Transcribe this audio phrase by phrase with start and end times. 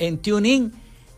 [0.00, 0.72] en TuneIn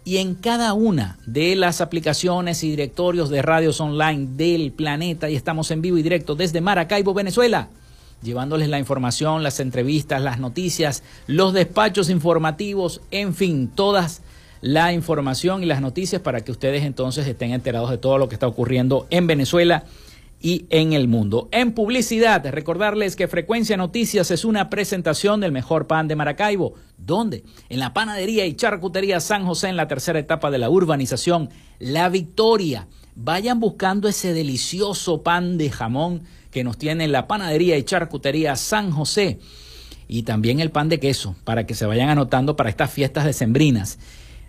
[0.04, 5.30] y en cada una de las aplicaciones y directorios de radios online del planeta.
[5.30, 7.70] Y estamos en vivo y directo desde Maracaibo, Venezuela
[8.22, 14.22] llevándoles la información, las entrevistas, las noticias, los despachos informativos, en fin, todas
[14.60, 18.34] la información y las noticias para que ustedes entonces estén enterados de todo lo que
[18.34, 19.84] está ocurriendo en Venezuela
[20.41, 21.49] y en el mundo.
[21.50, 26.75] En publicidad, recordarles que Frecuencia Noticias es una presentación del mejor pan de Maracaibo.
[26.98, 27.44] ¿Dónde?
[27.69, 32.09] En la panadería y charcutería San José en la tercera etapa de la urbanización La
[32.09, 32.87] Victoria.
[33.15, 36.22] Vayan buscando ese delicioso pan de jamón
[36.56, 39.40] que nos tiene la panadería y charcutería San José
[40.08, 43.98] y también el pan de queso para que se vayan anotando para estas fiestas decembrinas.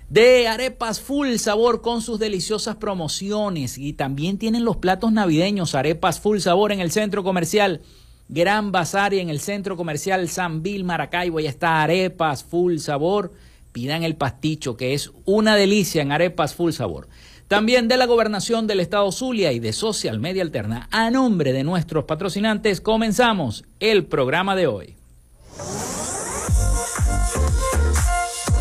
[0.10, 6.22] De arepas full sabor con sus deliciosas promociones y también tienen los platos navideños, arepas
[6.22, 7.82] full sabor en el centro comercial
[8.30, 11.42] Gran Bazar y en el centro comercial San Bill Maracaibo.
[11.42, 13.34] Ya está arepas full sabor.
[13.74, 17.10] Pidan el pasticho que es una delicia en arepas full sabor.
[17.48, 21.64] También de la gobernación del estado Zulia y de Social Media Alterna, a nombre de
[21.64, 24.96] nuestros patrocinantes, comenzamos el programa de hoy.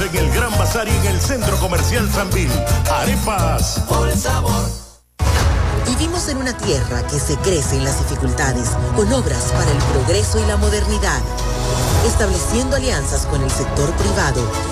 [0.00, 2.48] En el Gran Bazar y en el Centro Comercial Sambil.
[2.90, 3.82] Arepas.
[3.86, 4.64] Por el sabor.
[5.86, 10.40] Vivimos en una tierra que se crece en las dificultades, con obras para el progreso
[10.40, 11.20] y la modernidad,
[12.06, 14.71] estableciendo alianzas con el sector privado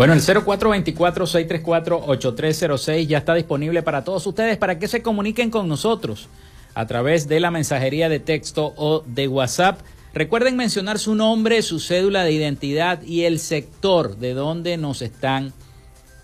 [0.00, 6.30] Bueno, el 0424-634-8306 ya está disponible para todos ustedes para que se comuniquen con nosotros
[6.72, 9.82] a través de la mensajería de texto o de WhatsApp.
[10.14, 15.52] Recuerden mencionar su nombre, su cédula de identidad y el sector de donde nos están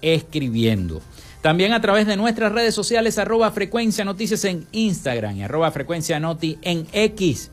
[0.01, 1.03] escribiendo.
[1.43, 6.19] También a través de nuestras redes sociales, arroba frecuencia noticias en Instagram y arroba frecuencia
[6.19, 7.51] noti en X.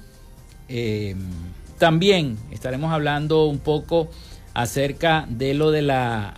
[0.70, 1.16] eh,
[1.78, 4.10] también estaremos hablando un poco
[4.60, 6.34] acerca de lo de la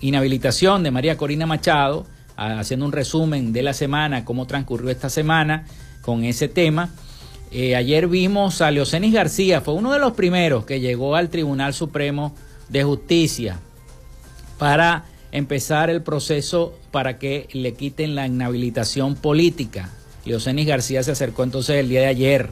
[0.00, 5.66] inhabilitación de María Corina Machado, haciendo un resumen de la semana, cómo transcurrió esta semana
[6.00, 6.88] con ese tema.
[7.50, 11.74] Eh, ayer vimos a Leocenis García, fue uno de los primeros que llegó al Tribunal
[11.74, 12.34] Supremo
[12.70, 13.58] de Justicia
[14.56, 19.90] para empezar el proceso para que le quiten la inhabilitación política.
[20.24, 22.48] Leocenis García se acercó entonces el día de ayer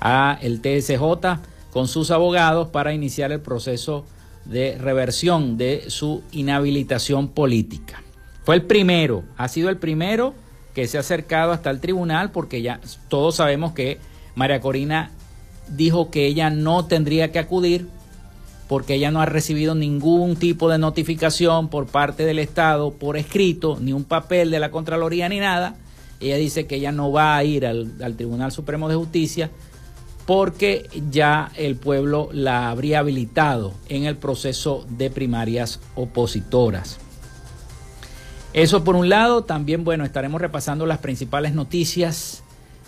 [0.00, 1.38] a el TSJ
[1.72, 4.04] con sus abogados para iniciar el proceso
[4.44, 8.02] de reversión de su inhabilitación política.
[8.44, 10.34] Fue el primero, ha sido el primero
[10.74, 13.98] que se ha acercado hasta el tribunal porque ya todos sabemos que
[14.34, 15.10] María Corina
[15.68, 17.88] dijo que ella no tendría que acudir
[18.68, 23.78] porque ella no ha recibido ningún tipo de notificación por parte del Estado por escrito,
[23.80, 25.76] ni un papel de la Contraloría ni nada.
[26.20, 29.50] Ella dice que ella no va a ir al, al Tribunal Supremo de Justicia
[30.28, 36.98] porque ya el pueblo la habría habilitado en el proceso de primarias opositoras.
[38.52, 42.42] Eso por un lado, también bueno, estaremos repasando las principales noticias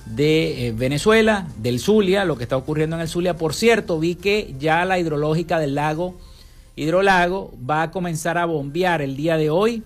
[0.05, 3.39] de eh, Venezuela, del Zulia, lo que está ocurriendo en el Zulia.
[3.39, 6.19] Por cierto, vi que ya la hidrológica del lago
[6.77, 9.83] Hidrolago va a comenzar a bombear el día de hoy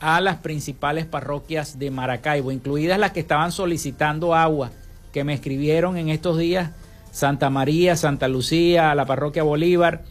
[0.00, 4.70] a las principales parroquias de Maracaibo, incluidas las que estaban solicitando agua
[5.12, 6.70] que me escribieron en estos días,
[7.10, 10.04] Santa María, Santa Lucía, la parroquia Bolívar,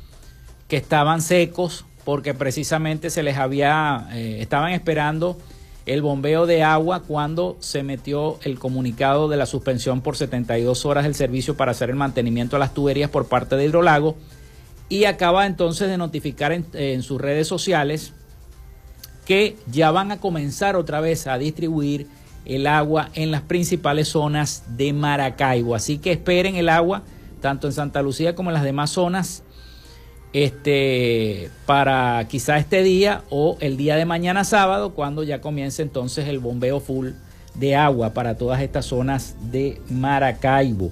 [0.67, 5.37] que estaban secos porque precisamente se les había, eh, estaban esperando
[5.87, 11.05] el bombeo de agua cuando se metió el comunicado de la suspensión por 72 horas
[11.05, 14.17] del servicio para hacer el mantenimiento a las tuberías por parte de Hidrolago.
[14.89, 18.13] Y acaba entonces de notificar en, sus redes sociales
[19.25, 22.07] que ya van a comenzar otra vez a distribuir
[22.47, 25.75] el agua en las principales zonas de Maracaibo.
[25.75, 27.03] Así que esperen el agua
[27.41, 29.43] tanto en Santa Lucía como en las demás zonas
[30.33, 36.27] este, para quizá este día o el día de mañana sábado, cuando ya comience entonces
[36.27, 37.09] el bombeo full
[37.55, 40.91] de agua para todas estas zonas de Maracaibo.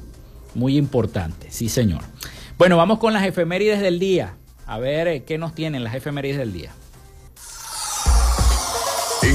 [0.56, 2.02] Muy importante, sí señor.
[2.58, 4.36] Bueno, vamos con las efemérides del día.
[4.66, 6.72] A ver eh, qué nos tienen las efemérides del día.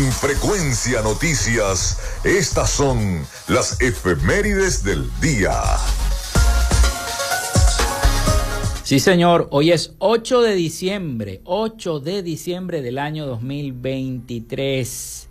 [0.00, 5.52] En frecuencia noticias, estas son las efemérides del día.
[8.83, 9.49] Sí, señor.
[9.50, 15.28] Hoy es 8 de diciembre, 8 de diciembre del año 2023.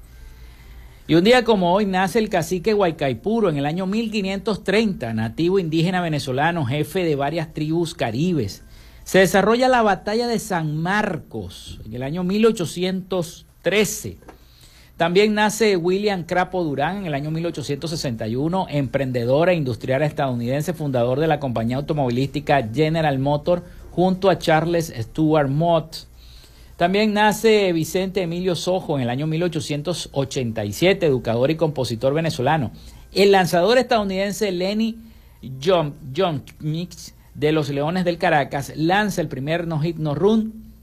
[1.07, 5.99] Y un día como hoy nace el cacique Huaycaipuro en el año 1530, nativo indígena
[5.99, 8.61] venezolano, jefe de varias tribus caribes.
[9.03, 14.19] Se desarrolla la batalla de San Marcos en el año 1813.
[14.99, 21.27] También nace William Crapo Durán en el año 1861, emprendedor e industrial estadounidense, fundador de
[21.27, 25.99] la compañía automovilística General Motor junto a Charles Stuart Mott.
[26.75, 32.71] También nace Vicente Emilio Sojo en el año 1887, educador y compositor venezolano.
[33.13, 34.97] El lanzador estadounidense Lenny
[35.63, 40.73] John, John Mix de los Leones del Caracas lanza el primer no-hit no-run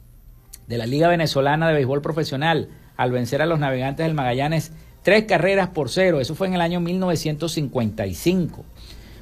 [0.68, 4.72] de la Liga Venezolana de Béisbol Profesional al vencer a los navegantes del Magallanes
[5.02, 6.20] tres carreras por cero.
[6.20, 8.64] Eso fue en el año 1955.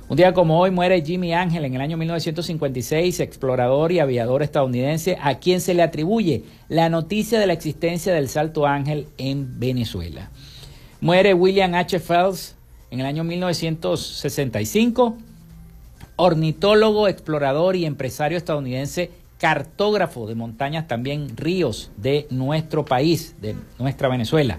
[0.07, 5.17] Un día como hoy muere Jimmy Ángel en el año 1956, explorador y aviador estadounidense,
[5.21, 10.31] a quien se le atribuye la noticia de la existencia del Salto Ángel en Venezuela.
[11.01, 11.99] Muere William H.
[12.01, 12.55] Phelps
[12.91, 15.17] en el año 1965,
[16.17, 19.11] ornitólogo, explorador y empresario estadounidense
[19.45, 24.59] cartógrafo de montañas, también ríos de nuestro país, de nuestra Venezuela.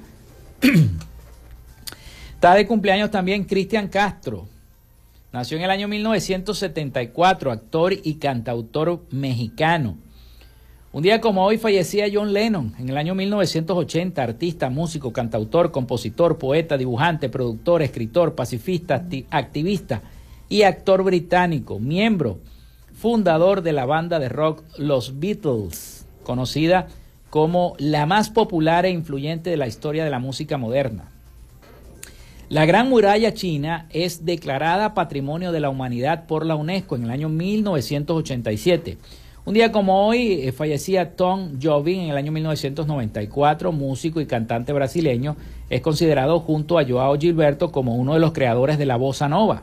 [2.35, 4.47] Está de cumpleaños también Cristian Castro.
[5.33, 9.97] Nació en el año 1974, actor y cantautor mexicano.
[10.91, 16.37] Un día como hoy fallecía John Lennon en el año 1980, artista, músico, cantautor, compositor,
[16.37, 20.03] poeta, dibujante, productor, escritor, pacifista, activista
[20.47, 22.37] y actor británico, miembro
[23.05, 26.88] fundador de la banda de rock Los Beatles, conocida
[27.29, 31.12] como la más popular e influyente de la historia de la música moderna.
[32.50, 37.12] La Gran Muralla China es declarada Patrimonio de la Humanidad por la UNESCO en el
[37.12, 38.97] año 1987.
[39.45, 44.74] Un día como hoy eh, fallecía Tom Jobim en el año 1994, músico y cantante
[44.74, 45.35] brasileño.
[45.69, 49.62] Es considerado junto a Joao Gilberto como uno de los creadores de la bossa nova.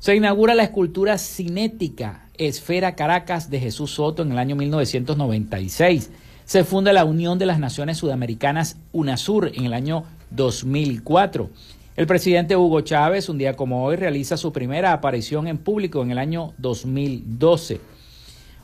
[0.00, 6.10] Se inaugura la escultura cinética Esfera Caracas de Jesús Soto en el año 1996.
[6.44, 11.50] Se funda la Unión de las Naciones Sudamericanas UNASUR en el año 2004.
[11.96, 16.10] El presidente Hugo Chávez, un día como hoy, realiza su primera aparición en público en
[16.10, 17.80] el año 2012.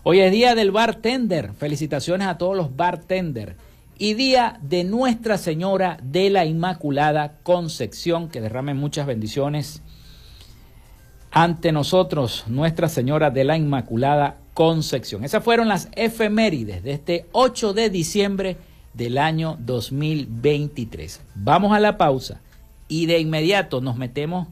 [0.03, 1.53] Hoy es día del bartender.
[1.55, 3.55] Felicitaciones a todos los bartenders.
[3.99, 9.83] Y día de Nuestra Señora de la Inmaculada Concepción, que derrame muchas bendiciones
[11.33, 15.25] ante nosotros Nuestra Señora de la Inmaculada Concepción.
[15.25, 18.59] Esas fueron las efemérides de este 8 de diciembre
[18.93, 21.21] del año 2023.
[21.35, 22.41] Vamos a la pausa
[22.87, 24.49] y de inmediato nos metemos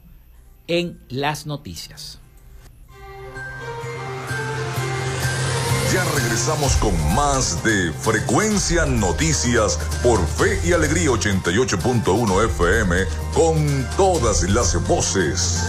[0.67, 2.19] en las noticias.
[5.93, 12.97] Ya regresamos con más de Frecuencia Noticias por Fe y Alegría 88.1 FM
[13.35, 15.69] con todas las voces.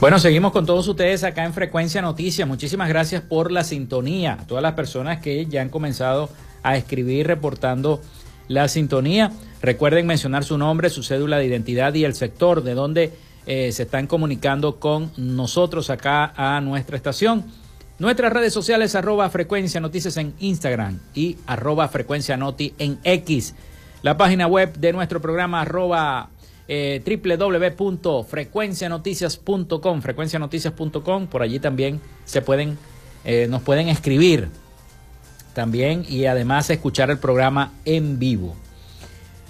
[0.00, 2.48] Bueno, seguimos con todos ustedes acá en Frecuencia Noticias.
[2.48, 4.38] Muchísimas gracias por la sintonía.
[4.48, 6.30] Todas las personas que ya han comenzado
[6.62, 8.00] a escribir reportando
[8.48, 9.30] la sintonía.
[9.60, 13.12] Recuerden mencionar su nombre, su cédula de identidad y el sector de donde
[13.44, 17.44] eh, se están comunicando con nosotros acá a nuestra estación.
[17.98, 23.54] Nuestras redes sociales arroba frecuencia noticias en Instagram y arroba frecuencia noti en X.
[24.00, 26.30] la página web de nuestro programa arroba
[26.72, 32.78] eh, www.frecuencianoticias.com, frecuencianoticias.com, por allí también se pueden,
[33.24, 34.46] eh, nos pueden escribir
[35.52, 38.54] también y además escuchar el programa en vivo.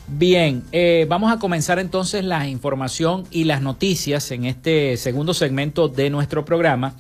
[0.09, 5.89] Bien, eh, vamos a comenzar entonces la información y las noticias en este segundo segmento
[5.89, 6.95] de nuestro programa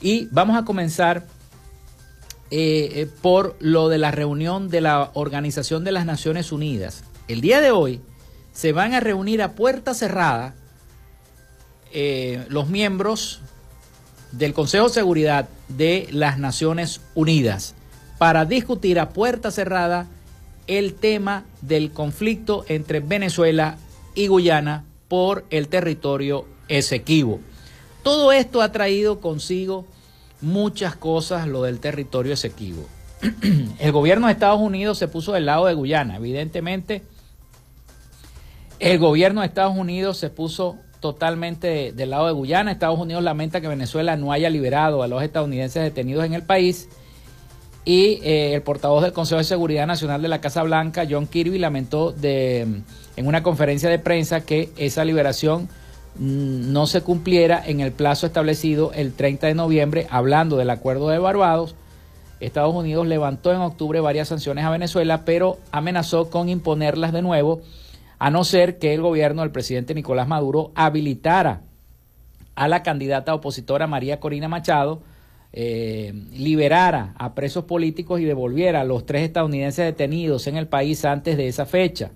[0.00, 1.28] y vamos a comenzar
[3.22, 7.04] por lo de la reunión de la Organización de las Naciones Unidas.
[7.28, 8.00] El día de hoy
[8.58, 10.52] se van a reunir a puerta cerrada
[11.92, 13.38] eh, los miembros
[14.32, 17.76] del Consejo de Seguridad de las Naciones Unidas
[18.18, 20.08] para discutir a puerta cerrada
[20.66, 23.78] el tema del conflicto entre Venezuela
[24.16, 27.38] y Guyana por el territorio Esequibo.
[28.02, 29.86] Todo esto ha traído consigo
[30.40, 32.88] muchas cosas, lo del territorio Esequibo.
[33.78, 37.02] el gobierno de Estados Unidos se puso del lado de Guyana, evidentemente
[38.80, 42.72] el gobierno de Estados Unidos se puso totalmente del lado de Guyana.
[42.72, 46.88] Estados Unidos lamenta que Venezuela no haya liberado a los estadounidenses detenidos en el país.
[47.84, 51.58] Y eh, el portavoz del Consejo de Seguridad Nacional de la Casa Blanca, John Kirby,
[51.58, 52.84] lamentó en
[53.16, 55.68] una conferencia de prensa que esa liberación
[56.18, 61.08] mm, no se cumpliera en el plazo establecido el 30 de noviembre, hablando del acuerdo
[61.08, 61.74] de Barbados.
[62.40, 67.62] Estados Unidos levantó en octubre varias sanciones a Venezuela, pero amenazó con imponerlas de nuevo
[68.18, 71.62] a no ser que el gobierno del presidente Nicolás Maduro habilitara
[72.54, 75.02] a la candidata opositora María Corina Machado,
[75.52, 81.04] eh, liberara a presos políticos y devolviera a los tres estadounidenses detenidos en el país
[81.04, 82.10] antes de esa fecha.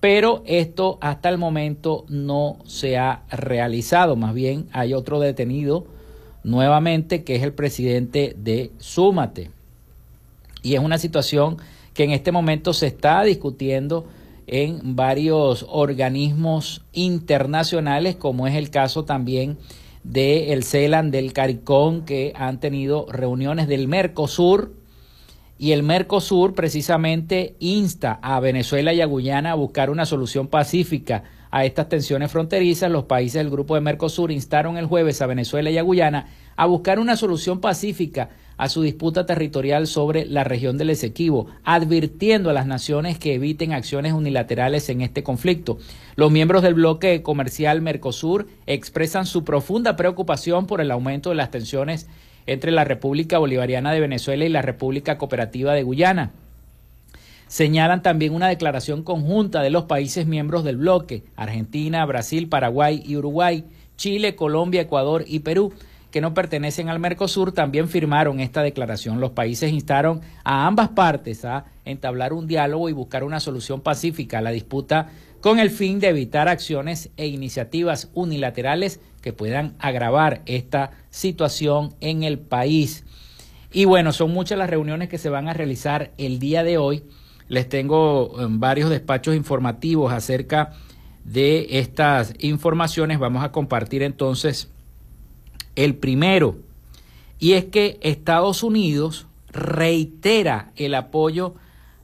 [0.00, 5.86] Pero esto hasta el momento no se ha realizado, más bien hay otro detenido
[6.44, 9.50] nuevamente que es el presidente de Súmate.
[10.62, 11.56] Y es una situación
[11.94, 14.06] que en este momento se está discutiendo
[14.46, 19.58] en varios organismos internacionales, como es el caso también
[20.04, 24.72] de el CELAN del CARICOM, que han tenido reuniones del Mercosur,
[25.58, 31.24] y el Mercosur precisamente insta a Venezuela y a Guyana a buscar una solución pacífica
[31.50, 32.90] a estas tensiones fronterizas.
[32.90, 36.66] Los países del grupo de Mercosur instaron el jueves a Venezuela y a Guyana a
[36.66, 42.52] buscar una solución pacífica a su disputa territorial sobre la región del Esequibo, advirtiendo a
[42.52, 45.78] las naciones que eviten acciones unilaterales en este conflicto.
[46.14, 51.50] Los miembros del bloque comercial Mercosur expresan su profunda preocupación por el aumento de las
[51.50, 52.08] tensiones
[52.46, 56.32] entre la República Bolivariana de Venezuela y la República Cooperativa de Guyana.
[57.48, 63.16] Señalan también una declaración conjunta de los países miembros del bloque, Argentina, Brasil, Paraguay y
[63.16, 63.64] Uruguay,
[63.96, 65.72] Chile, Colombia, Ecuador y Perú,
[66.16, 69.20] que no pertenecen al Mercosur también firmaron esta declaración.
[69.20, 74.38] Los países instaron a ambas partes a entablar un diálogo y buscar una solución pacífica
[74.38, 75.10] a la disputa
[75.42, 82.22] con el fin de evitar acciones e iniciativas unilaterales que puedan agravar esta situación en
[82.22, 83.04] el país.
[83.70, 87.04] Y bueno, son muchas las reuniones que se van a realizar el día de hoy.
[87.48, 90.72] Les tengo eh, varios despachos informativos acerca
[91.24, 93.18] de estas informaciones.
[93.18, 94.72] Vamos a compartir entonces
[95.76, 96.56] el primero,
[97.38, 101.54] y es que Estados Unidos reitera el apoyo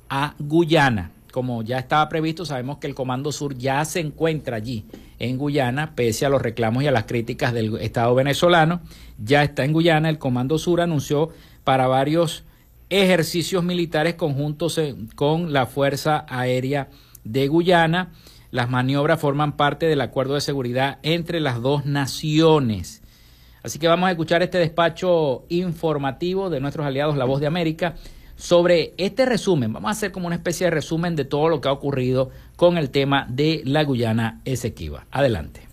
[0.08, 1.10] a Guyana.
[1.32, 4.84] Como ya estaba previsto, sabemos que el Comando Sur ya se encuentra allí
[5.18, 8.82] en Guyana, pese a los reclamos y a las críticas del Estado venezolano.
[9.16, 10.10] Ya está en Guyana.
[10.10, 11.30] El Comando Sur anunció
[11.64, 12.44] para varios
[12.90, 14.78] ejercicios militares conjuntos
[15.14, 16.90] con la Fuerza Aérea
[17.24, 18.12] de Guyana.
[18.50, 23.01] Las maniobras forman parte del acuerdo de seguridad entre las dos naciones.
[23.62, 27.94] Así que vamos a escuchar este despacho informativo de nuestros aliados La Voz de América
[28.36, 29.72] sobre este resumen.
[29.72, 32.76] Vamos a hacer como una especie de resumen de todo lo que ha ocurrido con
[32.76, 35.06] el tema de la Guyana Esequiba.
[35.10, 35.68] Adelante.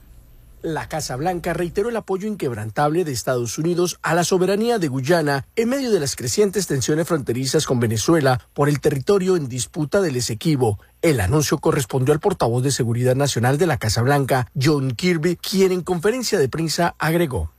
[0.61, 5.47] La Casa Blanca reiteró el apoyo inquebrantable de Estados Unidos a la soberanía de Guyana
[5.55, 10.17] en medio de las crecientes tensiones fronterizas con Venezuela por el territorio en disputa del
[10.17, 10.77] Esequibo.
[11.01, 15.71] El anuncio correspondió al portavoz de Seguridad Nacional de la Casa Blanca, John Kirby, quien
[15.71, 17.53] en conferencia de prensa agregó.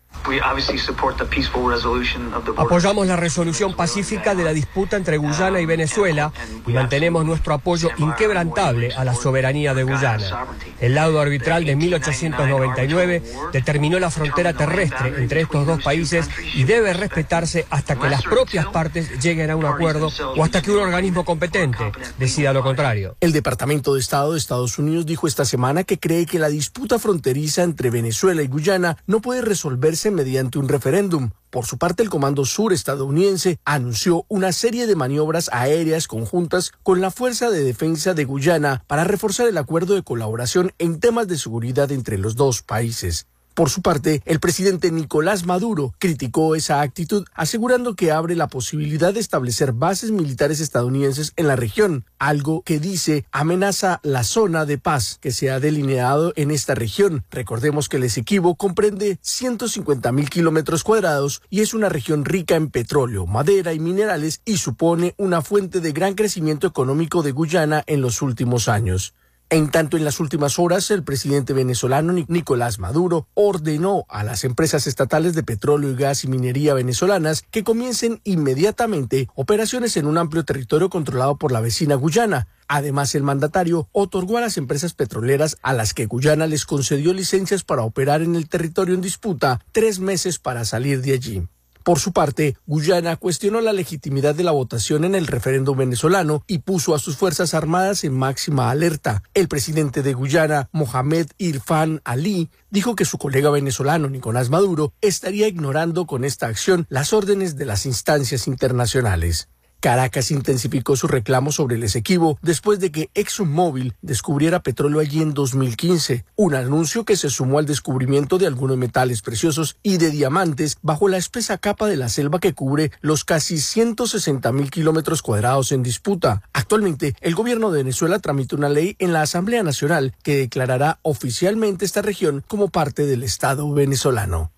[2.57, 6.33] Apoyamos la resolución pacífica de la disputa entre Guyana y Venezuela
[6.67, 10.47] y mantenemos nuestro apoyo inquebrantable a la soberanía de Guyana.
[10.79, 16.93] El lado arbitral de 1899 determinó la frontera terrestre entre estos dos países y debe
[16.93, 21.25] respetarse hasta que las propias partes lleguen a un acuerdo o hasta que un organismo
[21.25, 23.17] competente decida lo contrario.
[23.21, 26.99] El Departamento de Estado de Estados Unidos dijo esta semana que cree que la disputa
[26.99, 31.33] fronteriza entre Venezuela y Guyana no puede resolverse mediante un referéndum.
[31.51, 37.01] Por su parte, el Comando Sur estadounidense anunció una serie de maniobras aéreas conjuntas con
[37.01, 41.37] la Fuerza de Defensa de Guyana para reforzar el acuerdo de colaboración en temas de
[41.37, 43.27] seguridad entre los dos países.
[43.61, 49.13] Por su parte, el presidente Nicolás Maduro criticó esa actitud, asegurando que abre la posibilidad
[49.13, 54.79] de establecer bases militares estadounidenses en la región, algo que dice amenaza la zona de
[54.79, 57.23] paz que se ha delineado en esta región.
[57.31, 62.71] Recordemos que el Esequibo comprende 150 mil kilómetros cuadrados y es una región rica en
[62.71, 68.01] petróleo, madera y minerales y supone una fuente de gran crecimiento económico de Guyana en
[68.01, 69.13] los últimos años.
[69.53, 74.87] En tanto, en las últimas horas, el presidente venezolano Nicolás Maduro ordenó a las empresas
[74.87, 80.45] estatales de petróleo y gas y minería venezolanas que comiencen inmediatamente operaciones en un amplio
[80.45, 82.47] territorio controlado por la vecina Guyana.
[82.69, 87.65] Además, el mandatario otorgó a las empresas petroleras a las que Guyana les concedió licencias
[87.65, 91.43] para operar en el territorio en disputa tres meses para salir de allí.
[91.83, 96.59] Por su parte, Guyana cuestionó la legitimidad de la votación en el referéndum venezolano y
[96.59, 99.23] puso a sus Fuerzas Armadas en máxima alerta.
[99.33, 105.49] El presidente de Guyana, Mohamed Irfan Ali, dijo que su colega venezolano, Nicolás Maduro, estaría
[105.49, 109.49] ignorando con esta acción las órdenes de las instancias internacionales.
[109.81, 115.35] Caracas intensificó su reclamo sobre el Esequibo después de que ExxonMobil descubriera petróleo allí en
[115.35, 120.77] 2015, un anuncio que se sumó al descubrimiento de algunos metales preciosos y de diamantes
[120.83, 125.73] bajo la espesa capa de la selva que cubre los casi 160 mil kilómetros cuadrados
[125.73, 126.43] en disputa.
[126.53, 131.85] Actualmente, el gobierno de Venezuela tramita una ley en la Asamblea Nacional que declarará oficialmente
[131.85, 134.53] esta región como parte del Estado venezolano.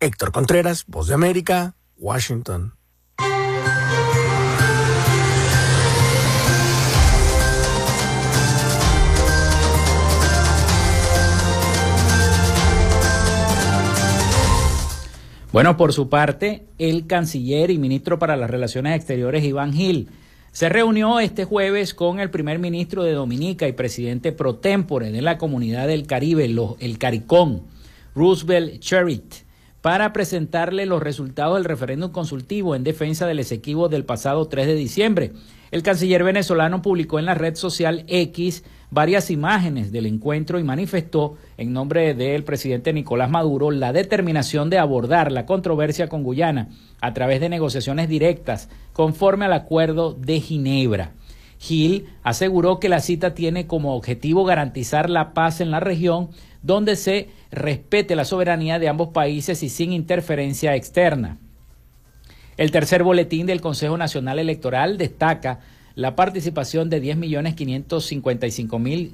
[0.00, 2.74] Héctor Contreras, Voz de América, Washington.
[15.56, 20.10] Bueno, por su parte, el canciller y ministro para las Relaciones Exteriores, Iván Gil,
[20.52, 25.22] se reunió este jueves con el primer ministro de Dominica y presidente pro tempore de
[25.22, 27.62] la Comunidad del Caribe, el CARICOM,
[28.14, 29.45] Roosevelt Cherit,
[29.86, 34.74] para presentarle los resultados del referéndum consultivo en defensa del Esequibo del pasado 3 de
[34.74, 35.30] diciembre.
[35.70, 41.36] El canciller venezolano publicó en la red social X varias imágenes del encuentro y manifestó
[41.56, 46.68] en nombre del presidente Nicolás Maduro la determinación de abordar la controversia con Guyana
[47.00, 51.12] a través de negociaciones directas conforme al acuerdo de Ginebra.
[51.58, 56.30] Gil aseguró que la cita tiene como objetivo garantizar la paz en la región
[56.62, 61.36] donde se respete la soberanía de ambos países y sin interferencia externa.
[62.56, 65.60] El tercer boletín del Consejo Nacional Electoral destaca
[65.94, 69.12] la participación de 10.555.092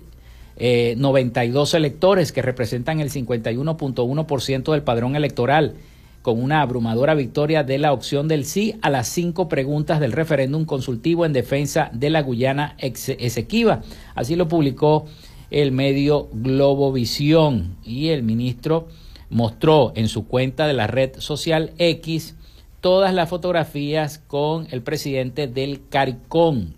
[0.58, 5.74] eh, electores que representan el 51.1% del padrón electoral,
[6.22, 10.64] con una abrumadora victoria de la opción del sí a las cinco preguntas del referéndum
[10.64, 13.82] consultivo en defensa de la Guyana Esequiba.
[14.14, 15.06] Así lo publicó
[15.50, 18.88] el medio Globovisión y el ministro
[19.28, 22.36] mostró en su cuenta de la red social X
[22.80, 26.72] todas las fotografías con el presidente del CARICOM.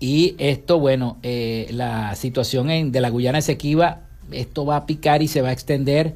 [0.00, 5.22] Y esto, bueno, eh, la situación en, de la Guyana Esequiba, esto va a picar
[5.22, 6.14] y se va a extender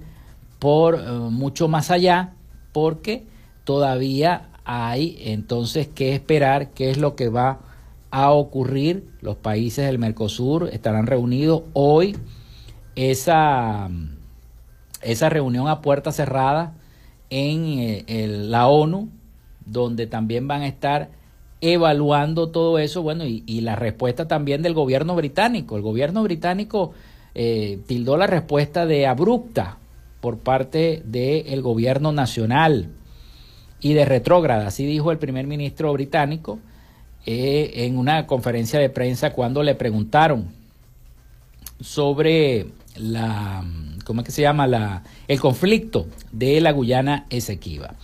[0.59, 2.35] por eh, mucho más allá,
[2.73, 3.25] porque
[3.65, 7.61] todavía hay entonces que esperar qué es lo que va
[8.11, 9.09] a ocurrir.
[9.21, 12.17] Los países del Mercosur estarán reunidos hoy.
[12.97, 13.89] Esa,
[15.03, 16.75] esa reunión a puerta cerrada
[17.31, 19.09] en eh, la ONU,
[19.65, 21.11] donde también van a estar
[21.61, 25.77] evaluando todo eso, bueno, y, la respuesta también del gobierno británico.
[25.77, 26.93] El gobierno británico
[27.35, 29.79] eh, tildó la respuesta de abrupta
[30.21, 32.89] por parte del gobierno nacional
[33.81, 36.59] y de retrógrada, así dijo el primer ministro británico
[37.27, 40.47] eh, en una conferencia de prensa cuando le preguntaron
[41.81, 43.65] sobre la
[44.09, 44.67] ¿cómo es que se llama?
[44.67, 47.95] La, el conflicto de la Guyana Esequiba.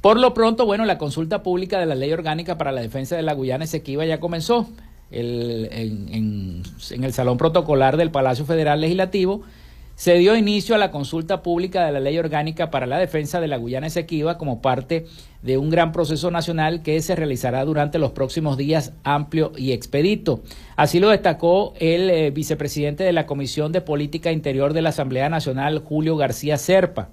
[0.00, 3.22] Por lo pronto, bueno, la consulta pública de la Ley Orgánica para la Defensa de
[3.22, 4.68] la Guyana Esequiba ya comenzó
[5.12, 9.42] en, en el Salón Protocolar del Palacio Federal Legislativo
[9.96, 13.48] se dio inicio a la consulta pública de la Ley Orgánica para la Defensa de
[13.48, 15.06] la Guyana Esequiba como parte
[15.40, 20.42] de un gran proceso nacional que se realizará durante los próximos días amplio y expedito.
[20.76, 25.30] Así lo destacó el eh, vicepresidente de la Comisión de Política Interior de la Asamblea
[25.30, 27.08] Nacional, Julio García Serpa.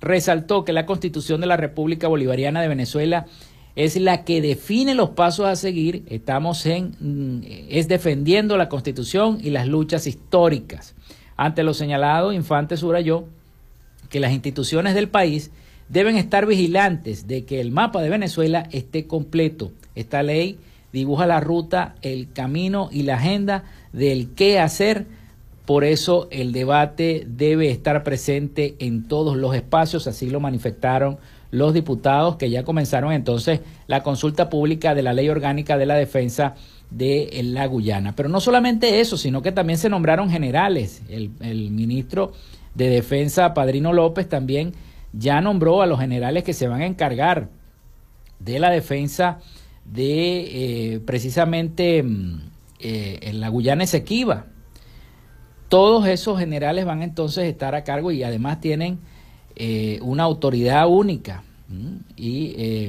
[0.00, 3.26] resaltó que la Constitución de la República Bolivariana de Venezuela
[3.76, 6.04] es la que define los pasos a seguir.
[6.08, 10.94] Estamos en mm, es defendiendo la Constitución y las luchas históricas.
[11.36, 13.26] Ante lo señalado, Infante subrayó
[14.08, 15.50] que las instituciones del país
[15.88, 19.72] deben estar vigilantes de que el mapa de Venezuela esté completo.
[19.94, 20.58] Esta ley
[20.92, 25.06] dibuja la ruta, el camino y la agenda del qué hacer.
[25.64, 31.18] Por eso el debate debe estar presente en todos los espacios, así lo manifestaron
[31.50, 35.94] los diputados que ya comenzaron entonces la consulta pública de la ley orgánica de la
[35.94, 36.54] defensa
[36.90, 38.14] de la Guyana.
[38.16, 41.02] Pero no solamente eso, sino que también se nombraron generales.
[41.08, 42.32] El, el ministro
[42.78, 44.72] de Defensa, Padrino López, también
[45.12, 47.48] ya nombró a los generales que se van a encargar
[48.38, 49.40] de la defensa
[49.84, 52.40] de eh, precisamente mm,
[52.78, 54.46] eh, en la Guyana Esequiba.
[55.68, 59.00] Todos esos generales van entonces a estar a cargo y además tienen
[59.56, 61.42] eh, una autoridad única
[62.16, 62.88] y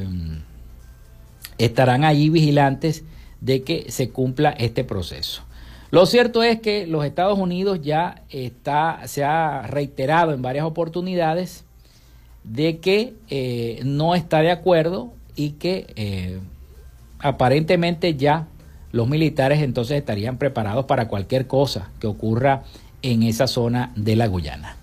[1.57, 3.03] estarán allí vigilantes
[3.41, 5.43] de que se cumpla este proceso.
[5.91, 11.65] Lo cierto es que los Estados Unidos ya está, se ha reiterado en varias oportunidades
[12.43, 16.39] de que eh, no está de acuerdo y que eh,
[17.19, 18.47] aparentemente ya
[18.91, 22.63] los militares entonces estarían preparados para cualquier cosa que ocurra
[23.01, 24.77] en esa zona de la Guyana.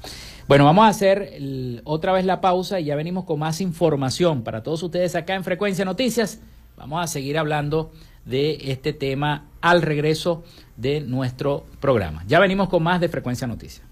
[0.49, 1.41] Bueno, vamos a hacer
[1.85, 5.45] otra vez la pausa y ya venimos con más información para todos ustedes acá en
[5.45, 6.41] Frecuencia Noticias.
[6.77, 7.91] Vamos a seguir hablando
[8.25, 10.45] de este tema al regreso
[10.77, 12.25] de nuestro programa.
[12.27, 13.87] Ya venimos con más de Frecuencia Noticias.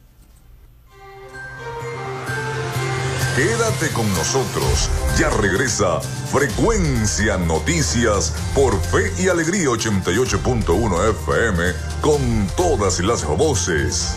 [3.37, 4.89] Quédate con nosotros.
[5.19, 11.65] Ya regresa Frecuencia Noticias por Fe y Alegría 88.1 FM
[12.01, 14.17] con todas las voces.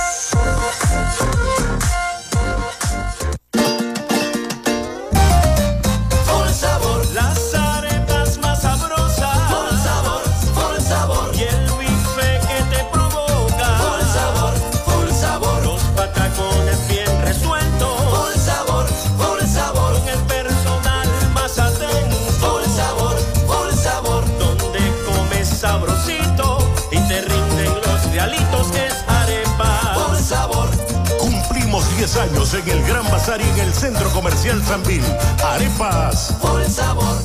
[32.21, 35.01] Años en el Gran Bazar y en el Centro Comercial Sambil.
[35.43, 36.33] Arepas.
[36.39, 37.17] Por sabor.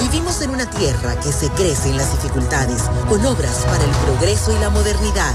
[0.00, 4.56] Vivimos en una tierra que se crece en las dificultades, con obras para el progreso
[4.56, 5.34] y la modernidad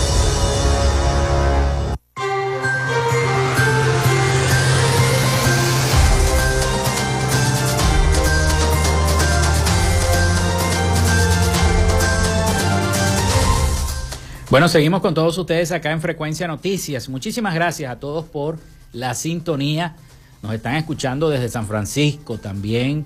[14.51, 17.07] Bueno, seguimos con todos ustedes acá en Frecuencia Noticias.
[17.07, 18.59] Muchísimas gracias a todos por
[18.91, 19.95] la sintonía.
[20.41, 23.05] Nos están escuchando desde San Francisco, también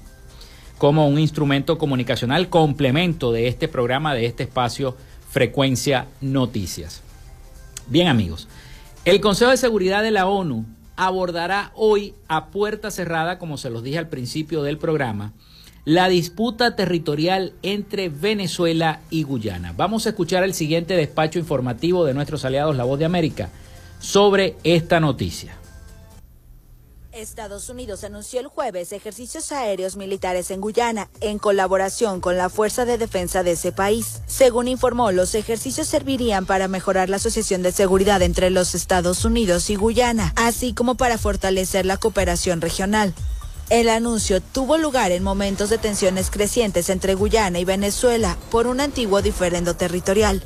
[0.77, 4.97] como un instrumento comunicacional complemento de este programa, de este espacio
[5.29, 7.01] Frecuencia Noticias.
[7.87, 8.47] Bien amigos,
[9.05, 13.83] el Consejo de Seguridad de la ONU abordará hoy a puerta cerrada, como se los
[13.83, 15.33] dije al principio del programa,
[15.85, 19.73] la disputa territorial entre Venezuela y Guyana.
[19.75, 23.49] Vamos a escuchar el siguiente despacho informativo de nuestros aliados La Voz de América
[23.99, 25.62] sobre esta noticia.
[27.13, 32.85] Estados Unidos anunció el jueves ejercicios aéreos militares en Guyana en colaboración con la Fuerza
[32.85, 34.21] de Defensa de ese país.
[34.25, 39.69] Según informó, los ejercicios servirían para mejorar la asociación de seguridad entre los Estados Unidos
[39.69, 43.13] y Guyana, así como para fortalecer la cooperación regional.
[43.69, 48.81] El anuncio tuvo lugar en momentos de tensiones crecientes entre Guyana y Venezuela por un
[48.81, 50.43] antiguo diferendo territorial.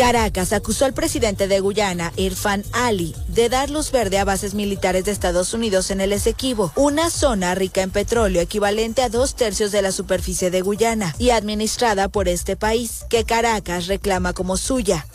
[0.00, 5.04] Caracas acusó al presidente de Guyana, Irfan Ali, de dar luz verde a bases militares
[5.04, 9.72] de Estados Unidos en el Esequibo, una zona rica en petróleo equivalente a dos tercios
[9.72, 15.06] de la superficie de Guyana y administrada por este país, que Caracas reclama como suya.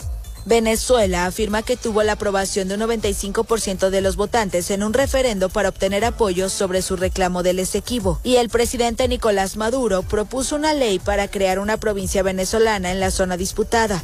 [0.44, 5.48] Venezuela afirma que tuvo la aprobación de un 95% de los votantes en un referendo
[5.48, 10.74] para obtener apoyo sobre su reclamo del Esequibo y el presidente Nicolás Maduro propuso una
[10.74, 14.00] ley para crear una provincia venezolana en la zona disputada.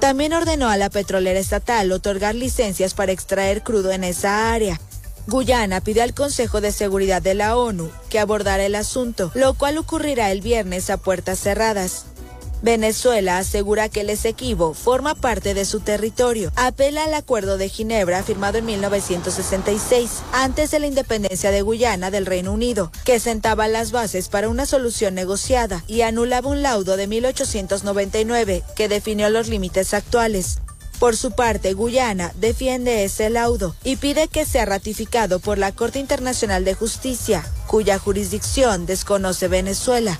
[0.00, 4.80] También ordenó a la petrolera estatal otorgar licencias para extraer crudo en esa área.
[5.26, 9.76] Guyana pide al Consejo de Seguridad de la ONU que abordara el asunto, lo cual
[9.76, 12.06] ocurrirá el viernes a puertas cerradas.
[12.62, 16.50] Venezuela asegura que el Esequibo forma parte de su territorio.
[16.56, 22.26] Apela al Acuerdo de Ginebra firmado en 1966, antes de la independencia de Guyana del
[22.26, 27.06] Reino Unido, que sentaba las bases para una solución negociada y anulaba un laudo de
[27.06, 30.58] 1899 que definió los límites actuales.
[30.98, 36.00] Por su parte, Guyana defiende ese laudo y pide que sea ratificado por la Corte
[36.00, 40.18] Internacional de Justicia, cuya jurisdicción desconoce Venezuela.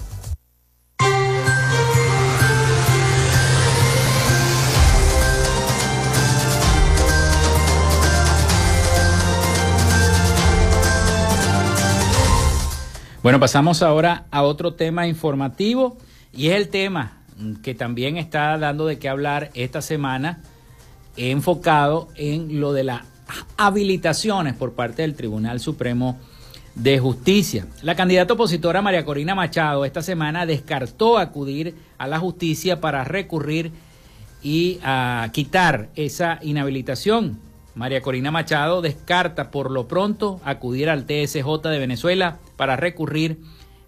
[13.20, 15.96] Bueno, pasamos ahora a otro tema informativo
[16.32, 17.24] y es el tema
[17.64, 20.44] que también está dando de qué hablar esta semana,
[21.16, 23.02] enfocado en lo de las
[23.56, 26.16] habilitaciones por parte del Tribunal Supremo
[26.76, 27.66] de Justicia.
[27.82, 33.72] La candidata opositora María Corina Machado esta semana descartó acudir a la justicia para recurrir
[34.44, 37.40] y a quitar esa inhabilitación.
[37.74, 43.38] María Corina Machado descarta por lo pronto acudir al TSJ de Venezuela para recurrir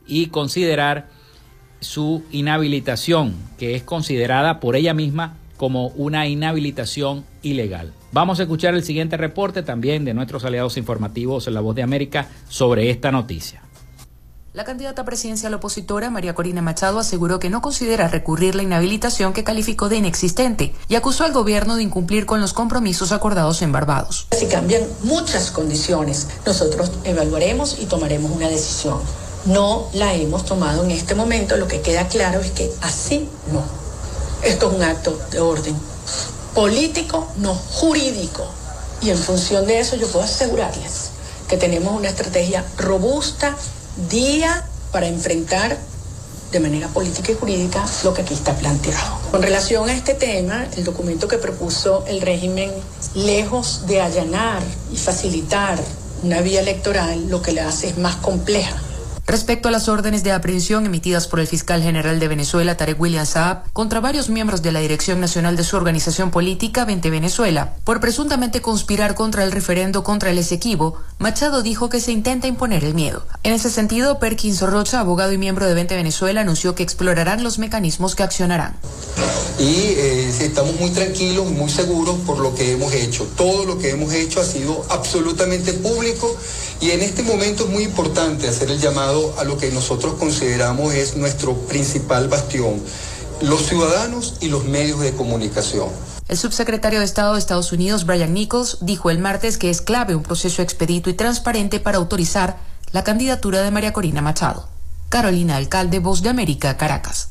[0.07, 1.11] y considerar
[1.81, 7.93] su inhabilitación, que es considerada por ella misma como una inhabilitación ilegal.
[8.13, 11.83] Vamos a escuchar el siguiente reporte también de nuestros aliados informativos en La Voz de
[11.83, 13.61] América sobre esta noticia.
[14.53, 19.45] La candidata presidencial opositora, María Corina Machado, aseguró que no considera recurrir la inhabilitación que
[19.45, 24.27] calificó de inexistente y acusó al gobierno de incumplir con los compromisos acordados en Barbados.
[24.37, 28.99] Si cambian muchas condiciones, nosotros evaluaremos y tomaremos una decisión.
[29.45, 33.63] No la hemos tomado en este momento, lo que queda claro es que así no.
[34.43, 35.77] Esto es un acto de orden
[36.57, 38.49] político, no jurídico.
[39.01, 41.11] Y en función de eso yo puedo asegurarles
[41.47, 43.57] que tenemos una estrategia robusta
[44.09, 45.77] día para enfrentar
[46.51, 49.19] de manera política y jurídica lo que aquí está planteado.
[49.31, 52.73] Con relación a este tema, el documento que propuso el régimen,
[53.15, 55.79] lejos de allanar y facilitar
[56.23, 58.81] una vía electoral, lo que le hace es más compleja
[59.31, 63.25] Respecto a las órdenes de aprehensión emitidas por el fiscal general de Venezuela, Tarek William
[63.25, 68.01] Saab, contra varios miembros de la Dirección Nacional de su organización política, 20 Venezuela, por
[68.01, 72.95] presuntamente conspirar contra el referendo contra el Esequibo, Machado dijo que se intenta imponer el
[72.95, 73.25] miedo.
[73.45, 77.61] En ese sentido, Perkins Rocha, abogado y miembro de 20 Venezuela, anunció que explorarán los
[77.61, 78.75] mecanismos que accionarán.
[79.61, 83.29] Y eh, estamos muy tranquilos, muy seguros por lo que hemos hecho.
[83.37, 86.35] Todo lo que hemos hecho ha sido absolutamente público
[86.81, 90.95] y en este momento es muy importante hacer el llamado a lo que nosotros consideramos
[90.95, 92.81] es nuestro principal bastión,
[93.41, 95.89] los ciudadanos y los medios de comunicación.
[96.29, 100.15] El subsecretario de Estado de Estados Unidos, Brian Nichols, dijo el martes que es clave
[100.15, 102.59] un proceso expedito y transparente para autorizar
[102.93, 104.69] la candidatura de María Corina Machado.
[105.09, 107.31] Carolina Alcalde, Voz de América, Caracas.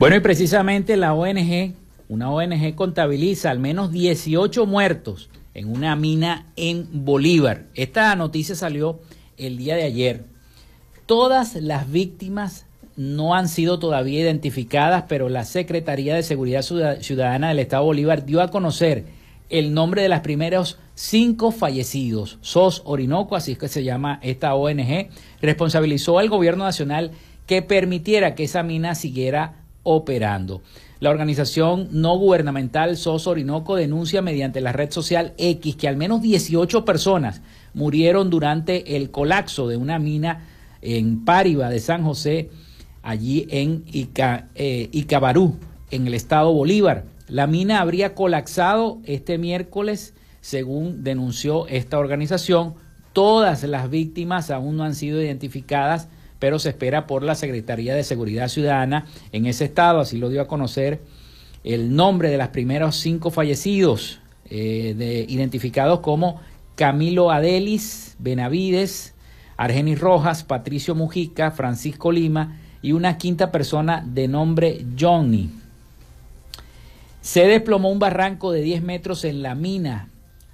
[0.00, 1.74] Bueno, y precisamente la ONG,
[2.08, 7.66] una ONG contabiliza al menos 18 muertos en una mina en Bolívar.
[7.74, 9.00] Esta noticia salió
[9.36, 10.24] el día de ayer.
[11.04, 12.64] Todas las víctimas
[12.96, 18.40] no han sido todavía identificadas, pero la Secretaría de Seguridad Ciudadana del Estado Bolívar dio
[18.40, 19.04] a conocer
[19.50, 22.38] el nombre de los primeros cinco fallecidos.
[22.40, 25.10] SOS Orinoco, así es que se llama esta ONG,
[25.42, 27.10] responsabilizó al gobierno nacional
[27.46, 30.62] que permitiera que esa mina siguiera operando.
[31.00, 36.20] La organización no gubernamental SOS Orinoco denuncia mediante la red social X que al menos
[36.20, 37.40] 18 personas
[37.72, 40.46] murieron durante el colapso de una mina
[40.82, 42.50] en Páriba de San José,
[43.02, 45.56] allí en eh, Icabarú,
[45.90, 47.04] en el estado Bolívar.
[47.28, 52.74] La mina habría colapsado este miércoles, según denunció esta organización.
[53.12, 56.08] Todas las víctimas aún no han sido identificadas
[56.40, 60.40] pero se espera por la Secretaría de Seguridad Ciudadana en ese estado, así lo dio
[60.40, 61.00] a conocer
[61.62, 66.40] el nombre de los primeros cinco fallecidos, eh, identificados como
[66.74, 69.14] Camilo Adelis, Benavides,
[69.58, 75.50] Argenis Rojas, Patricio Mujica, Francisco Lima y una quinta persona de nombre Johnny.
[77.20, 80.08] Se desplomó un barranco de 10 metros en la mina,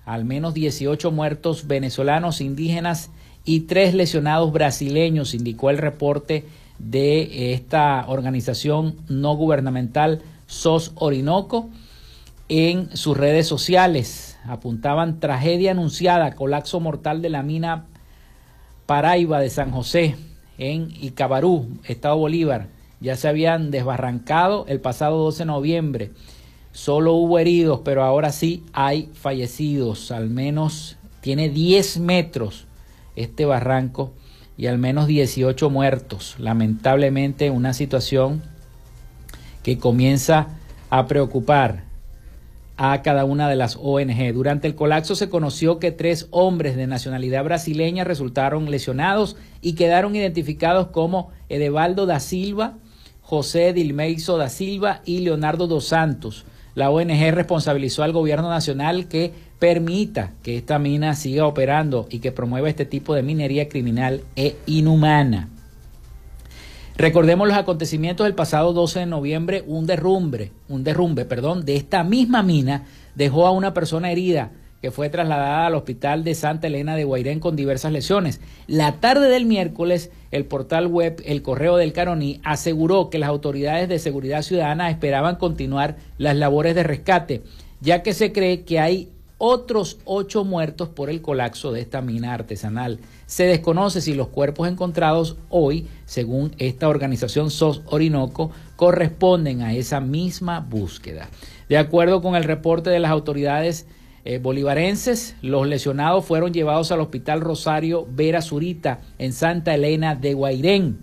[0.05, 3.11] al menos 18 muertos venezolanos, indígenas
[3.47, 6.45] y tres lesionados brasileños, indicó el reporte
[6.79, 11.71] de esta organización no gubernamental SOS Orinoco
[12.49, 14.37] en sus redes sociales.
[14.45, 17.87] Apuntaban tragedia anunciada, colapso mortal de la mina
[18.85, 20.17] Paraiba de San José
[20.59, 22.69] en Icabarú, Estado Bolívar.
[23.01, 26.11] Ya se habían desbarrancado el pasado 12 de noviembre.
[26.73, 30.11] Solo hubo heridos, pero ahora sí hay fallecidos.
[30.11, 32.66] Al menos tiene 10 metros
[33.17, 34.13] este barranco
[34.57, 36.37] y al menos 18 muertos.
[36.39, 38.43] Lamentablemente una situación
[39.63, 40.49] que comienza
[40.91, 41.85] a preocupar
[42.77, 44.33] a cada una de las ONG.
[44.35, 50.15] Durante el colapso se conoció que tres hombres de nacionalidad brasileña resultaron lesionados y quedaron
[50.15, 52.75] identificados como Edevaldo da Silva,
[53.23, 56.45] José Dilmeiso da Silva y Leonardo dos Santos.
[56.77, 62.33] La ONG responsabilizó al gobierno nacional que permita que esta mina siga operando y que
[62.33, 65.49] promueva este tipo de minería criminal e inhumana.
[66.99, 72.05] Recordemos los acontecimientos del pasado 12 de noviembre, un derrumbe, un derrumbe, perdón, de esta
[72.05, 74.51] misma mina dejó a una persona herida
[74.81, 78.41] que fue trasladada al hospital de Santa Elena de Guairén con diversas lesiones.
[78.67, 83.89] La tarde del miércoles, el portal web El Correo del Caroní aseguró que las autoridades
[83.89, 87.43] de seguridad ciudadana esperaban continuar las labores de rescate,
[87.81, 92.33] ya que se cree que hay otros ocho muertos por el colapso de esta mina
[92.33, 93.01] artesanal.
[93.27, 100.01] Se desconoce si los cuerpos encontrados hoy, según esta organización SOS Orinoco, corresponden a esa
[100.01, 101.29] misma búsqueda.
[101.69, 103.87] De acuerdo con el reporte de las autoridades
[104.27, 110.35] eh, bolivarenses, los lesionados fueron llevados al Hospital Rosario Vera Zurita en Santa Elena de
[110.35, 110.99] Guairén.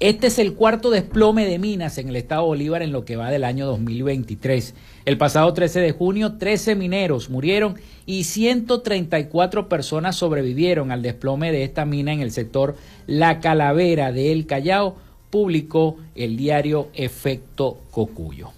[0.00, 3.30] Este es el cuarto desplome de minas en el estado Bolívar en lo que va
[3.30, 4.74] del año 2023.
[5.04, 7.76] El pasado 13 de junio, 13 mineros murieron
[8.06, 12.74] y 134 personas sobrevivieron al desplome de esta mina en el sector
[13.06, 14.96] La Calavera de El Callao,
[15.30, 18.50] publicó el diario Efecto Cocuyo.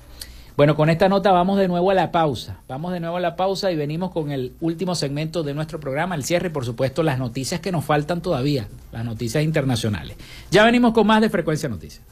[0.57, 2.61] Bueno, con esta nota vamos de nuevo a la pausa.
[2.67, 6.15] Vamos de nuevo a la pausa y venimos con el último segmento de nuestro programa,
[6.15, 10.17] el cierre y por supuesto las noticias que nos faltan todavía, las noticias internacionales.
[10.51, 12.03] Ya venimos con más de Frecuencia Noticias.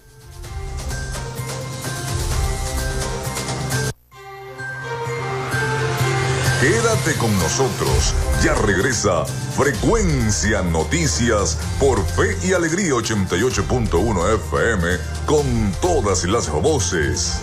[6.60, 8.14] Quédate con nosotros.
[8.42, 14.88] Ya regresa Frecuencia Noticias por Fe y Alegría 88.1 FM
[15.26, 17.42] con todas las voces.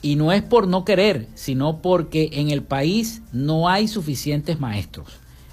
[0.00, 5.08] Y no es por no querer, sino porque en el país no hay suficientes maestros.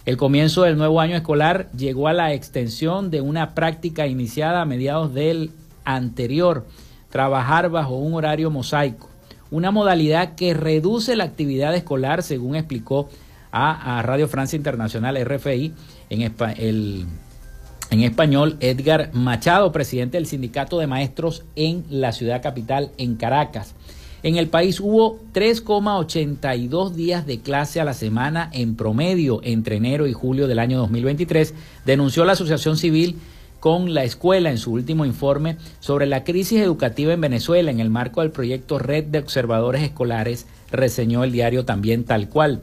[0.05, 4.65] El comienzo del nuevo año escolar llegó a la extensión de una práctica iniciada a
[4.65, 5.51] mediados del
[5.83, 6.65] anterior,
[7.09, 9.09] trabajar bajo un horario mosaico,
[9.51, 13.09] una modalidad que reduce la actividad escolar, según explicó
[13.51, 15.73] a, Radio Francia Internacional, RFI,
[16.09, 16.33] en,
[17.91, 23.75] en español, Edgar Machado, presidente del Sindicato de Maestros en la ciudad capital, en Caracas.
[24.21, 30.07] En el país hubo 3,82 días de clase a la semana en promedio entre enero
[30.07, 31.53] y julio del año 2023,
[31.85, 33.15] denunció la Asociación Civil
[33.61, 37.89] con la escuela en su último informe sobre la crisis educativa en Venezuela en el
[37.89, 42.61] marco del proyecto Red de Observadores Escolares, reseñó el diario también tal cual.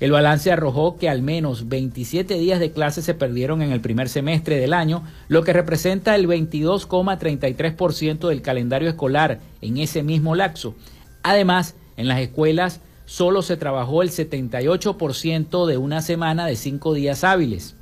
[0.00, 4.08] El balance arrojó que al menos 27 días de clase se perdieron en el primer
[4.08, 10.76] semestre del año, lo que representa el 22,33% del calendario escolar en ese mismo lapso.
[11.24, 17.24] Además, en las escuelas solo se trabajó el 78% de una semana de cinco días
[17.24, 17.74] hábiles.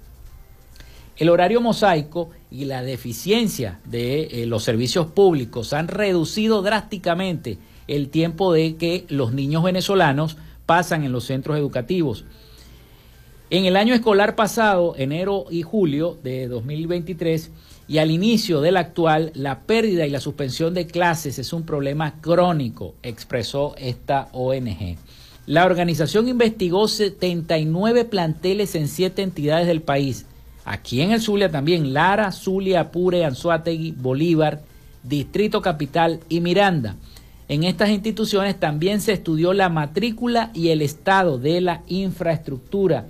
[1.19, 7.59] El horario mosaico y la deficiencia de eh, los servicios públicos han reducido drásticamente
[7.89, 10.37] el tiempo de que los niños venezolanos
[10.67, 12.25] pasan en los centros educativos.
[13.49, 17.53] En el año escolar pasado, enero y julio de 2023,
[17.89, 22.21] y al inicio del actual, la pérdida y la suspensión de clases es un problema
[22.21, 24.97] crónico, expresó esta ONG.
[25.47, 30.27] La organización investigó 79 planteles en siete entidades del país.
[30.65, 34.63] Aquí en el Zulia también, Lara, Zulia, Apure, Anzuategui, Bolívar,
[35.05, 36.97] Distrito Capital y Miranda.
[37.49, 43.07] En estas instituciones también se estudió la matrícula y el estado de la infraestructura.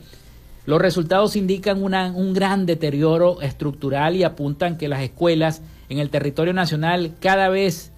[0.67, 6.53] Los resultados indican un gran deterioro estructural y apuntan que las escuelas en el territorio
[6.53, 7.93] nacional cada vez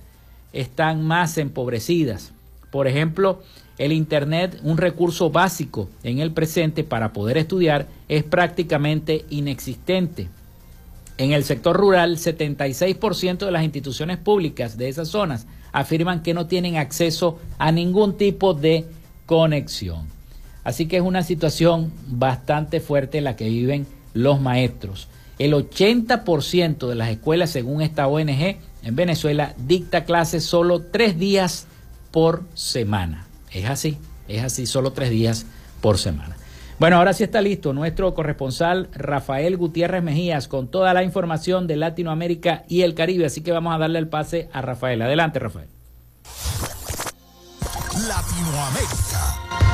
[0.53, 2.33] están más empobrecidas.
[2.71, 3.43] Por ejemplo,
[3.79, 10.29] el Internet, un recurso básico en el presente para poder estudiar, es prácticamente inexistente.
[11.17, 16.47] En el sector rural, 76% de las instituciones públicas de esas zonas afirman que no
[16.47, 18.87] tienen acceso a ningún tipo de
[19.27, 20.07] conexión.
[20.65, 25.09] Así que es una situación bastante fuerte la que viven los maestros.
[25.39, 31.67] El 80% de las escuelas, según esta ONG, en Venezuela dicta clases solo tres días
[32.11, 33.27] por semana.
[33.53, 35.47] Es así, es así, solo tres días
[35.81, 36.37] por semana.
[36.79, 41.75] Bueno, ahora sí está listo nuestro corresponsal Rafael Gutiérrez Mejías con toda la información de
[41.75, 45.03] Latinoamérica y el Caribe, así que vamos a darle el pase a Rafael.
[45.03, 45.69] Adelante, Rafael.
[48.07, 49.68] Latinoamérica.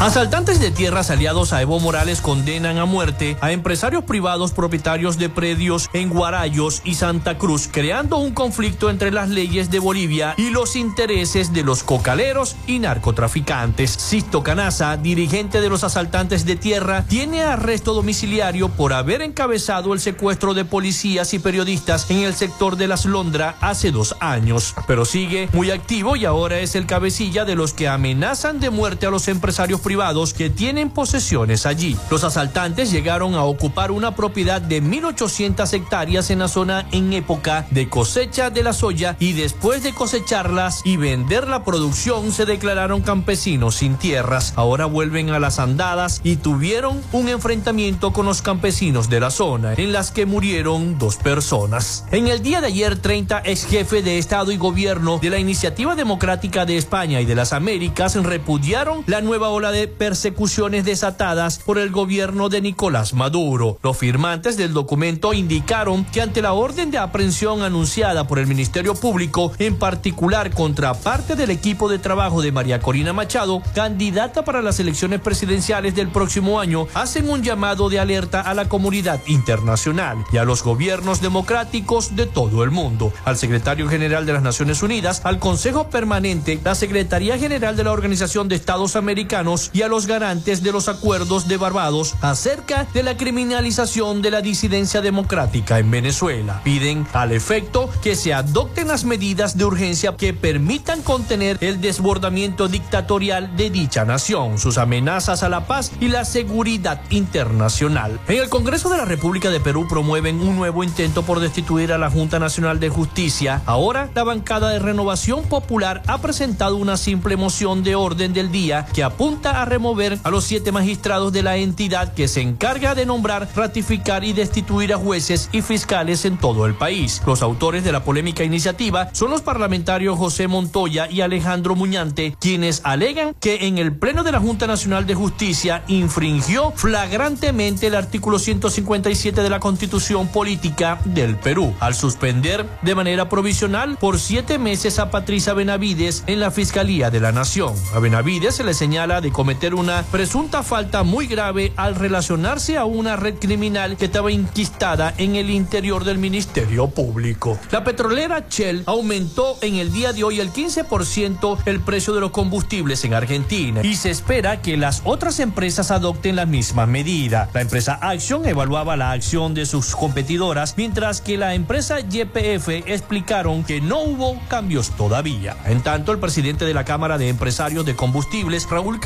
[0.00, 5.28] Asaltantes de tierras aliados a Evo Morales condenan a muerte a empresarios privados propietarios de
[5.28, 10.50] predios en Guarayos y Santa Cruz, creando un conflicto entre las leyes de Bolivia y
[10.50, 13.90] los intereses de los cocaleros y narcotraficantes.
[13.90, 20.00] Sisto Canaza, dirigente de los asaltantes de tierra, tiene arresto domiciliario por haber encabezado el
[20.00, 25.04] secuestro de policías y periodistas en el sector de las Londra hace dos años, pero
[25.04, 29.10] sigue muy activo y ahora es el cabecilla de los que amenazan de muerte a
[29.10, 29.87] los empresarios privados
[30.34, 31.96] que tienen posesiones allí.
[32.10, 37.66] Los asaltantes llegaron a ocupar una propiedad de 1.800 hectáreas en la zona en época
[37.70, 43.00] de cosecha de la soya y después de cosecharlas y vender la producción se declararon
[43.00, 44.52] campesinos sin tierras.
[44.56, 49.72] Ahora vuelven a las andadas y tuvieron un enfrentamiento con los campesinos de la zona
[49.72, 52.04] en las que murieron dos personas.
[52.10, 55.94] En el día de ayer 30 ex jefe de Estado y Gobierno de la Iniciativa
[55.94, 61.78] Democrática de España y de las Américas repudiaron la nueva ola de persecuciones desatadas por
[61.78, 63.78] el gobierno de Nicolás Maduro.
[63.82, 68.94] Los firmantes del documento indicaron que ante la orden de aprehensión anunciada por el Ministerio
[68.94, 74.62] Público, en particular contra parte del equipo de trabajo de María Corina Machado, candidata para
[74.62, 80.24] las elecciones presidenciales del próximo año, hacen un llamado de alerta a la comunidad internacional
[80.32, 84.82] y a los gobiernos democráticos de todo el mundo, al secretario general de las Naciones
[84.82, 89.88] Unidas, al Consejo Permanente, la Secretaría General de la Organización de Estados Americanos y a
[89.88, 95.78] los garantes de los acuerdos de Barbados acerca de la criminalización de la disidencia democrática
[95.78, 96.60] en Venezuela.
[96.64, 102.68] Piden al efecto que se adopten las medidas de urgencia que permitan contener el desbordamiento
[102.68, 108.18] dictatorial de dicha nación, sus amenazas a la paz y la seguridad internacional.
[108.28, 111.98] En el Congreso de la República de Perú promueven un nuevo intento por destituir a
[111.98, 113.62] la Junta Nacional de Justicia.
[113.66, 118.86] Ahora, la bancada de Renovación Popular ha presentado una simple moción de orden del día
[118.92, 123.06] que apunta a remover a los siete magistrados de la entidad que se encarga de
[123.06, 127.20] nombrar, ratificar y destituir a jueces y fiscales en todo el país.
[127.26, 132.80] Los autores de la polémica iniciativa son los parlamentarios José Montoya y Alejandro Muñante, quienes
[132.84, 138.38] alegan que en el Pleno de la Junta Nacional de Justicia infringió flagrantemente el artículo
[138.38, 144.98] 157 de la Constitución Política del Perú, al suspender de manera provisional por siete meses
[144.98, 147.74] a Patricia Benavides en la Fiscalía de la Nación.
[147.94, 152.84] A Benavides se le señala de cometer una presunta falta muy grave al relacionarse a
[152.84, 157.58] una red criminal que estaba inquistada en el interior del Ministerio Público.
[157.70, 162.30] La petrolera Shell aumentó en el día de hoy el 15% el precio de los
[162.30, 167.48] combustibles en Argentina y se espera que las otras empresas adopten la misma medida.
[167.54, 173.64] La empresa Action evaluaba la acción de sus competidoras, mientras que la empresa YPF explicaron
[173.64, 175.56] que no hubo cambios todavía.
[175.64, 179.00] En tanto, el presidente de la Cámara de Empresarios de Combustibles, Raúl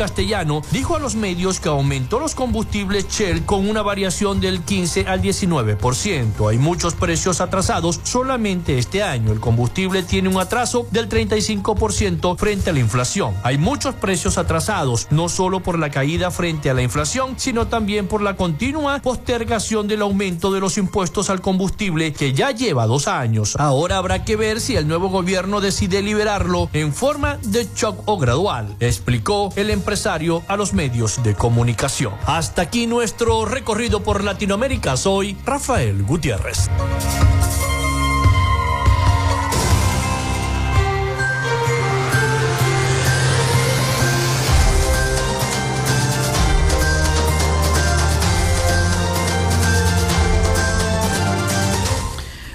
[0.71, 5.21] Dijo a los medios que aumentó los combustibles Shell con una variación del 15 al
[5.21, 6.49] 19%.
[6.49, 9.31] Hay muchos precios atrasados solamente este año.
[9.31, 13.35] El combustible tiene un atraso del 35% frente a la inflación.
[13.43, 18.09] Hay muchos precios atrasados, no solo por la caída frente a la inflación, sino también
[18.09, 23.07] por la continua postergación del aumento de los impuestos al combustible que ya lleva dos
[23.07, 23.55] años.
[23.59, 28.17] Ahora habrá que ver si el nuevo gobierno decide liberarlo en forma de shock o
[28.17, 32.13] gradual, explicó el empresario a los medios de comunicación.
[32.27, 34.99] Hasta aquí nuestro recorrido por Latinoamérica.
[34.99, 36.69] Soy Rafael Gutiérrez.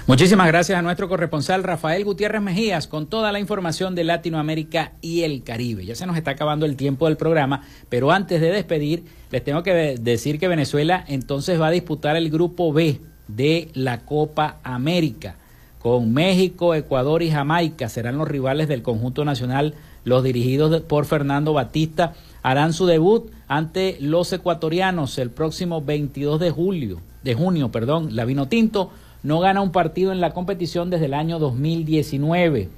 [0.08, 5.24] Muchísimas gracias a nuestro corresponsal Rafael Gutiérrez Mejías con toda la información de Latinoamérica y
[5.24, 5.84] el Caribe.
[5.84, 9.62] Ya se nos está acabando el tiempo del programa, pero antes de despedir, les tengo
[9.62, 15.36] que decir que Venezuela entonces va a disputar el grupo B de la Copa América.
[15.78, 19.74] Con México, Ecuador y Jamaica serán los rivales del conjunto nacional.
[20.04, 26.50] Los dirigidos por Fernando Batista harán su debut ante los ecuatorianos el próximo 22 de
[26.50, 28.90] julio, de junio, perdón, la Vino Tinto
[29.22, 32.68] no gana un partido en la competición desde el año 2019.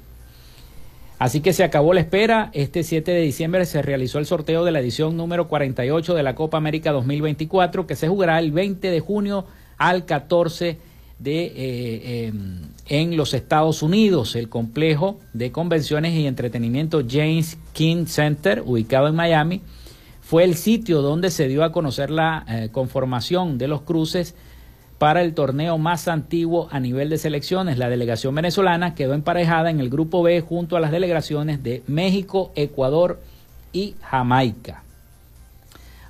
[1.21, 2.51] Así que se acabó la espera.
[2.55, 6.35] Este 7 de diciembre se realizó el sorteo de la edición número 48 de la
[6.35, 9.45] Copa América 2024, que se jugará el 20 de junio
[9.77, 10.79] al 14
[11.19, 14.35] de, eh, em, en los Estados Unidos.
[14.35, 19.61] El complejo de convenciones y entretenimiento James King Center, ubicado en Miami,
[20.23, 24.35] fue el sitio donde se dio a conocer la eh, conformación de los cruces
[25.01, 27.79] para el torneo más antiguo a nivel de selecciones.
[27.79, 32.53] La delegación venezolana quedó emparejada en el grupo B junto a las delegaciones de México,
[32.55, 33.19] Ecuador
[33.73, 34.83] y Jamaica.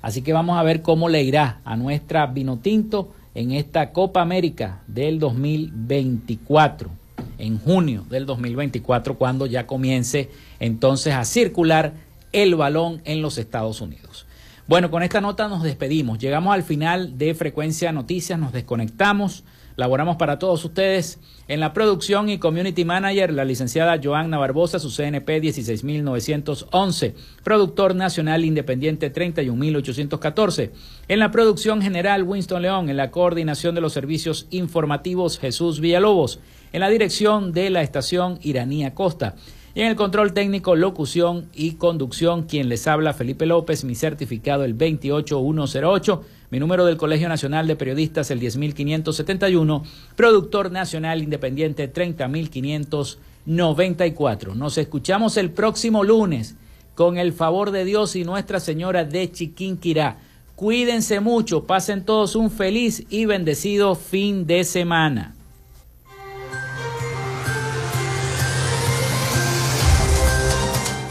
[0.01, 4.81] Así que vamos a ver cómo le irá a nuestra Vinotinto en esta Copa América
[4.87, 6.89] del 2024,
[7.37, 10.29] en junio del 2024, cuando ya comience
[10.59, 11.93] entonces a circular
[12.33, 14.25] el balón en los Estados Unidos.
[14.71, 16.17] Bueno, con esta nota nos despedimos.
[16.17, 19.43] Llegamos al final de Frecuencia Noticias, nos desconectamos.
[19.75, 21.19] Laboramos para todos ustedes
[21.49, 28.45] en la producción y community manager, la licenciada Joanna Barbosa, su CNP 16911, productor nacional
[28.45, 30.71] independiente 31814.
[31.09, 36.39] En la producción general, Winston León, en la coordinación de los servicios informativos, Jesús Villalobos,
[36.71, 39.35] en la dirección de la estación Iranía Costa.
[39.73, 44.63] Y en el control técnico, locución y conducción, quien les habla, Felipe López, mi certificado
[44.63, 49.83] el 28108 mi número del Colegio Nacional de Periodistas, el 10571.
[50.17, 54.53] Productor Nacional Independiente, 30594.
[54.53, 56.55] Nos escuchamos el próximo lunes
[56.93, 60.17] con el favor de Dios y Nuestra Señora de Chiquinquirá.
[60.57, 65.35] Cuídense mucho, pasen todos un feliz y bendecido fin de semana.